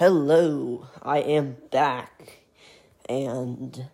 [0.00, 2.38] Hello, I am back,
[3.06, 3.84] and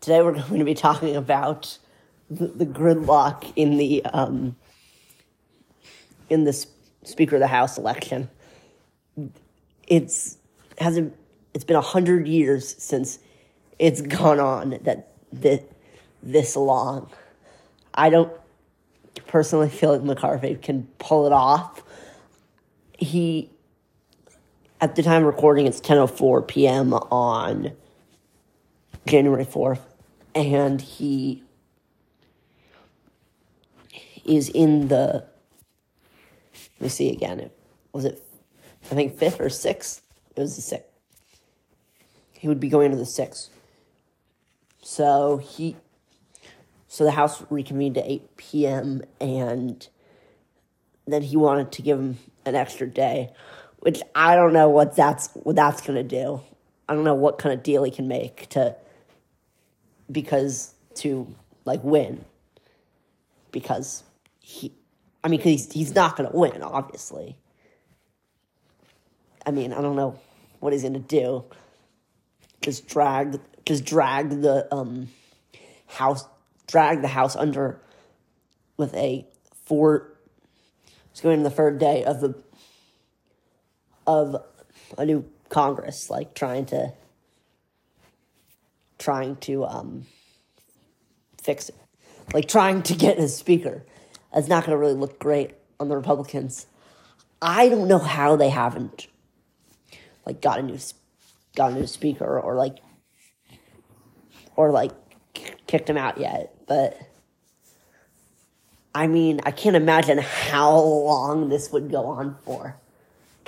[0.00, 1.78] today we're going to be talking about
[2.30, 4.54] the, the gridlock in the um,
[6.28, 6.52] in the
[7.02, 8.30] Speaker of the House election.
[9.88, 10.38] It's
[10.78, 11.16] hasn't
[11.54, 13.18] it's been a hundred years since
[13.80, 15.64] it's gone on that that
[16.22, 17.10] this long.
[17.92, 18.32] I don't
[19.26, 21.82] personally feel like McCarthy can pull it off.
[22.96, 23.50] He
[24.80, 26.94] at the time recording, it's 10.04 p.m.
[26.94, 27.72] on
[29.06, 29.80] January 4th,
[30.34, 31.42] and he
[34.24, 35.26] is in the,
[36.78, 37.56] let me see again, It,
[37.92, 38.22] was it,
[38.90, 40.02] I think, fifth or sixth?
[40.34, 40.86] It was the sixth.
[42.32, 43.50] He would be going to the sixth.
[44.82, 45.76] So he,
[46.88, 49.86] so the House reconvened at 8 p.m., and
[51.06, 53.30] then he wanted to give him an extra day
[53.80, 56.40] which I don't know what that's what that's gonna do.
[56.88, 58.76] I don't know what kind of deal he can make to
[60.10, 61.26] because to
[61.64, 62.24] like win
[63.52, 64.02] because
[64.40, 64.72] he
[65.24, 67.36] I mean he's he's not gonna win obviously.
[69.44, 70.18] I mean I don't know
[70.60, 71.44] what he's gonna do.
[72.60, 75.08] Just drag just drag the um
[75.86, 76.24] house
[76.66, 77.80] drag the house under
[78.76, 79.26] with a
[79.64, 80.10] four
[81.10, 82.34] it's going to the third day of the
[84.10, 84.42] of
[84.98, 86.92] a new Congress, like trying to
[88.98, 90.06] trying to um,
[91.40, 91.76] fix it,
[92.34, 93.84] like trying to get a speaker.
[94.34, 96.66] It's not going to really look great on the Republicans.
[97.40, 99.06] I don't know how they haven't
[100.26, 100.78] like got a new
[101.54, 102.78] got a new speaker or like
[104.56, 104.92] or like
[105.66, 106.98] kicked him out yet, but.
[108.92, 112.80] I mean, I can't imagine how long this would go on for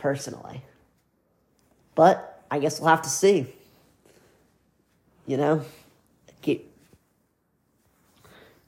[0.03, 0.61] personally.
[1.95, 3.47] But I guess we'll have to see.
[5.27, 5.64] You know,
[6.42, 6.69] keep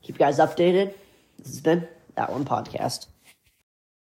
[0.00, 0.94] keep you guys updated.
[1.38, 3.08] This has been that one podcast.